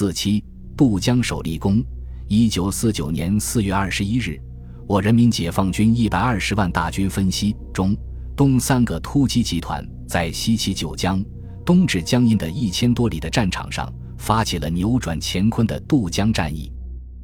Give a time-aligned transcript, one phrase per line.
[0.00, 0.42] 四七
[0.78, 1.84] 渡江守立功。
[2.26, 4.40] 一九四九年四月二十一日，
[4.86, 7.94] 我人民解放军一百二十万大军分西、中、
[8.34, 11.22] 东三个突击集团，在西起九江、
[11.66, 16.72] 东至江阴的一千多里的战场上，发起了扭转乾坤的渡江战役。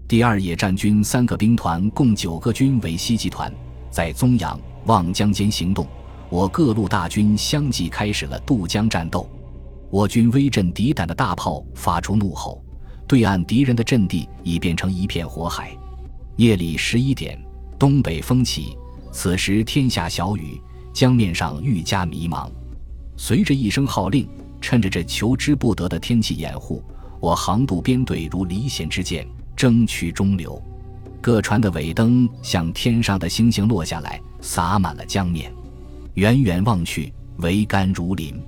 [0.06, 3.50] 第二野战军三个兵团共九个军为西集团，
[3.90, 5.86] 在宗阳、望江间行动。
[6.28, 9.26] 我各路大军相继开始了渡江战斗。
[9.88, 12.62] 我军威震敌胆的大炮发出怒吼，
[13.06, 15.76] 对岸敌人的阵地已变成一片火海。
[16.36, 17.38] 夜里十一点，
[17.78, 18.76] 东北风起，
[19.12, 20.60] 此时天下小雨，
[20.92, 22.50] 江面上愈加迷茫。
[23.16, 24.28] 随着一声号令，
[24.60, 26.82] 趁着这求之不得的天气掩护，
[27.20, 30.60] 我航渡编队如离弦之箭，争取中流。
[31.22, 35.52] 各船的尾灯像天上的星星落下来，洒满了江面。
[36.14, 38.38] 远远望去，桅杆如林。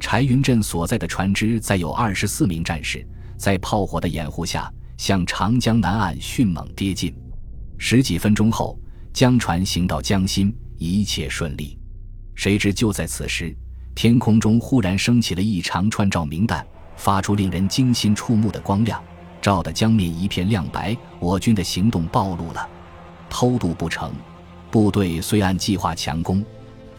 [0.00, 3.06] 柴云镇所在的船只载有二十四名战士，
[3.40, 7.10] 在炮火的掩护下，向长江南岸迅猛跌进。
[7.78, 8.78] 十几分钟后，
[9.14, 11.78] 江船行到江心，一切顺利。
[12.34, 13.56] 谁知就在此时，
[13.94, 16.66] 天空中忽然升起了一长串照明弹，
[16.96, 19.02] 发出令人惊心触目的光亮，
[19.40, 20.94] 照得江面一片亮白。
[21.18, 22.68] 我军的行动暴露了，
[23.30, 24.12] 偷渡不成。
[24.70, 26.44] 部队虽按计划强攻。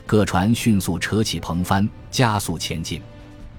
[0.07, 2.99] 各船迅速扯起篷帆，加速前进。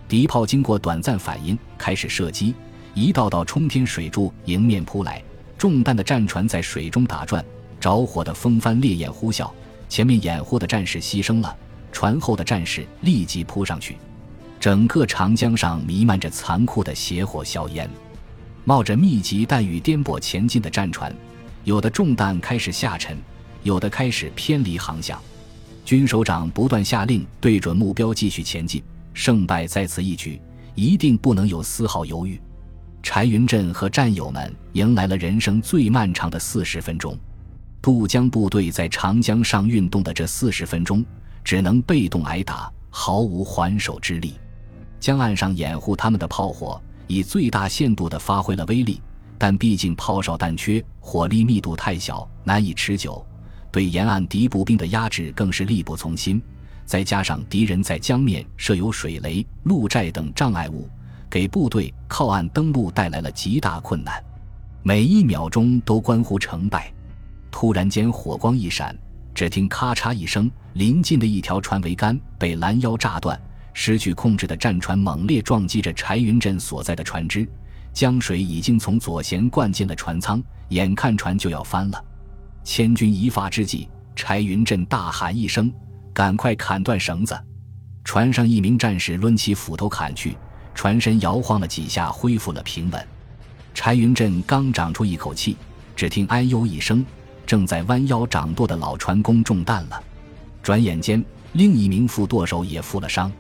[0.09, 2.53] 敌炮经过短暂反应，开始射击。
[2.95, 5.23] 一道道冲天水柱迎面扑来，
[5.57, 7.43] 中弹的战船在水中打转，
[7.81, 9.51] 着火的风帆烈焰呼啸。
[9.89, 11.57] 前面掩护的战士牺牲了，
[11.91, 13.97] 船后的战士立即扑上去。
[14.61, 17.89] 整个长江上弥漫着残酷的血火硝烟，
[18.65, 21.15] 冒着密集弹雨颠簸前进的战船，
[21.65, 23.17] 有的中弹开始下沉，
[23.63, 25.21] 有的开始偏离航向。
[25.85, 28.83] 军首长不断下令，对准目标继续前进，
[29.15, 30.41] 胜败在此一举，
[30.75, 32.41] 一定不能有丝毫犹豫。
[33.03, 37.19] 柴云振和战友们迎来了人生最漫长的四十分钟。
[37.83, 41.05] 渡江部队在长江上运动的这四十分钟，
[41.43, 44.35] 只能被动挨打，毫无还手之力。
[45.01, 49.03] 江岸上掩护他们的炮火以最大限度地发挥了威力，
[49.37, 53.25] 但毕竟炮少弹缺，火力密度太小，难以持久。
[53.73, 56.41] 对沿岸敌步兵的压制更是力不从心，
[56.85, 60.89] 再加上敌人在江面设有水雷、路寨等障碍物，
[61.33, 64.23] 给部队靠岸登陆带来了极大困难。
[64.83, 66.93] 每一秒钟都关乎成败。
[67.51, 68.95] 突然间，火光一闪，
[69.35, 73.41] 只听咔嚓一声，临近的一条船桅杆被拦腰炸断，
[73.73, 77.49] 失去控制的战船猛烈撞击着柴云镇所在的船只，
[77.95, 82.05] 江水已经从左舷灌进了船舱，眼看船就要翻了。
[82.63, 85.73] 千钧一发之际，柴云振大喊一声
[86.13, 87.35] ：“赶快砍断绳子！”
[88.05, 90.37] 船上一名战士抡起斧头砍去，
[90.75, 93.09] 船身摇晃了几下，恢复了平稳。
[93.75, 95.57] 柴云振刚长出一口气，
[95.97, 97.05] 只听“哎呦”一声，
[97.47, 100.03] 正在弯腰掌舵的老船工中弹了。
[100.63, 103.33] 转眼间，另一名副舵手也负了伤，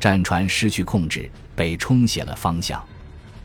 [0.00, 2.82] 战船失去控制，被冲斜了方向，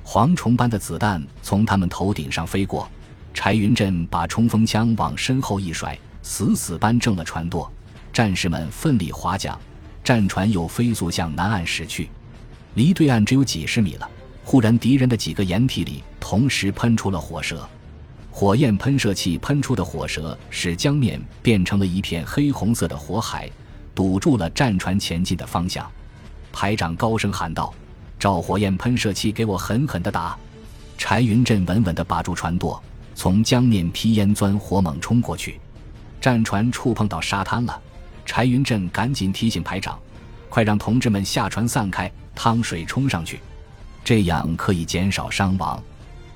[0.06, 2.90] 蝗虫般的子弹从他们头顶上飞过。
[3.34, 7.72] 柴云振把冲锋枪往身后一甩，死死扳正了船舵。
[8.12, 9.58] 战士们奋力划桨，
[10.04, 12.10] 战船又飞速向南岸驶去。
[12.76, 14.10] 离对岸只有几十米了，
[14.44, 17.68] 忽然敌人的几个掩体里同时喷出了火舌，
[18.32, 23.50] 火焰喷射器喷出的火舌使江面变成了一片黑红色的火海，
[23.94, 25.90] 堵住了战船前进的方向。
[26.54, 27.74] 排长高声喊道
[28.20, 30.38] ：“照火焰喷射器给我狠狠地打！”
[30.98, 32.82] 柴云振稳稳地把住船舵。
[33.14, 35.60] 从江面劈烟钻火猛冲过去，
[36.20, 37.80] 战船触碰到沙滩了。
[38.26, 40.00] 柴云振赶紧提醒排长
[40.52, 43.40] ：“快让同志们下船散开，趟水冲上去，
[44.04, 45.82] 这样可以减少伤亡。”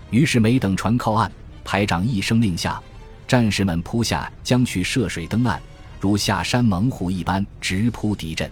[0.09, 1.29] 于是没等船靠岸，
[1.65, 2.81] 排长一声令下，
[3.27, 5.59] 战士们扑下将去涉水登岸，
[5.99, 8.49] 如下山猛虎一般直扑敌阵。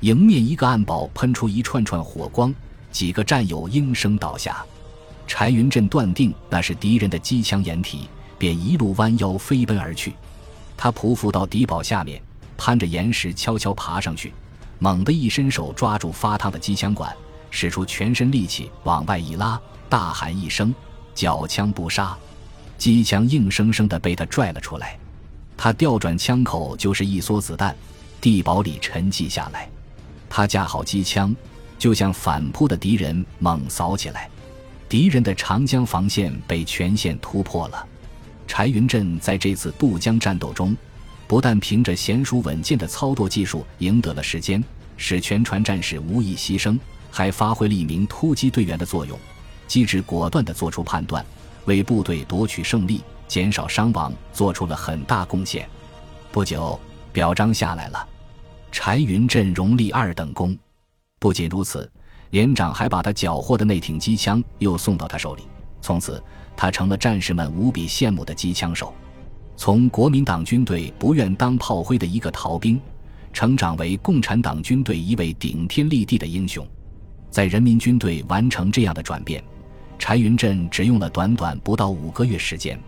[0.00, 2.52] 迎面一个暗堡喷出一串串火光，
[2.90, 4.64] 几个战友应声倒下。
[5.28, 10.14] 柴云振断定那是敌人的机枪掩体，便一路弯腰飞奔而去。
[10.76, 12.20] 他匍匐到敌堡下面，
[12.56, 14.32] 攀着岩石悄悄爬上去，
[14.78, 17.14] 猛地一伸手抓住发烫的机枪管，
[17.50, 20.74] 使出全身力气往外一拉，大喊一声
[21.14, 22.16] ：“缴枪不杀！”
[22.78, 24.96] 机枪硬生生地被他拽了出来。
[25.56, 27.74] 他调转枪口就是一梭子弹，
[28.20, 29.68] 地堡里沉寂下来。
[30.30, 31.34] 他架好机枪，
[31.76, 34.30] 就向反扑的敌人猛扫起来。
[34.88, 37.84] 敌人的长江防线被全线突破了。
[38.46, 40.76] 柴云振在这次渡江战斗中，
[41.28, 44.64] 不但凭着娴熟稳健的操作技术赢得了时间，
[44.96, 46.78] 使全船战士无一牺牲，
[47.10, 49.16] 还发挥了一名突击队员的作用。
[49.66, 51.22] 机智果断地做出判断，
[51.66, 55.68] 为部队夺取胜利、减少伤亡做出了很大贡献。
[56.32, 56.80] 不久，
[57.12, 58.08] 表彰下来了，
[58.72, 60.56] 柴云振荣立二等功。
[61.18, 61.90] 不仅如此，
[62.30, 65.42] 连长还把他缴获的那挺机枪又送到他手里，
[65.82, 66.22] 从此
[66.56, 68.94] 他成了战士们无比羡慕的机枪手。
[69.58, 72.80] 从国民党军队不愿当炮灰的一个逃兵，
[73.32, 76.64] 成长为共产党军队一位顶天立地的英雄，
[77.28, 79.42] 在人民军队完成这样的转变。
[79.98, 82.78] 柴云振只用了短短不到五个月时间。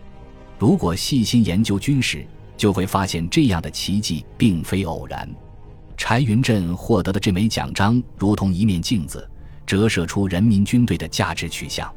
[0.57, 2.25] 如果细心研究军事，
[2.55, 5.29] 就会发现这样的奇迹并非偶然。
[5.97, 9.29] 柴云振获得的这枚奖章，如同一面镜子，
[9.65, 11.93] 折射出人民军队的价值取向。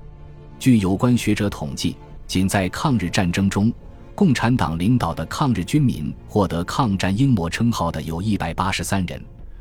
[0.59, 3.73] 据有关学者统计，仅在抗日战争中，
[4.15, 9.21] 共产党领导的抗日军民获得“抗战英模”称号的有一百八十三人，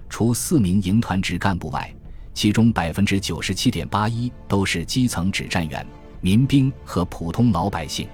[0.10, 1.92] 除四名营团职干部外。
[2.36, 5.86] 其中百分之九十七点八一都是基层指战员、
[6.20, 8.08] 民兵和普通老百姓，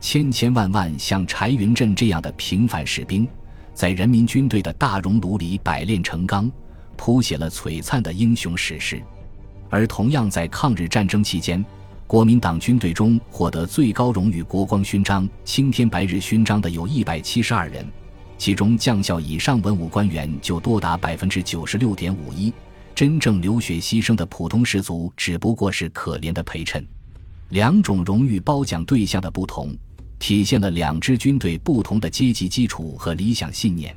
[0.00, 3.28] 千千万万像柴云振这样的平凡士兵，
[3.74, 6.50] 在人民军队的大熔炉里百炼成钢，
[6.96, 9.02] 谱写了璀璨的英雄史诗。
[9.70, 11.64] 而同样在抗日战争期间，
[12.08, 17.86] 国民党军队中获得最高荣誉国光勋章、青天白日勋章的有一百七十二人，
[18.38, 22.50] 其中将校以上文武官员就多达百分之九十六点五一。
[22.94, 26.82] 真正流血牺牲的普通士卒只不过是可怜的陪衬。
[27.50, 29.76] 两种荣誉褒奖对象的不同，
[30.18, 33.94] 体现了两支军队不同的阶级基础和理想信念。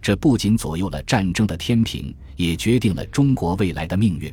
[0.00, 4.32] 这不仅左右了战争的天平，也决定了中国未来的命运。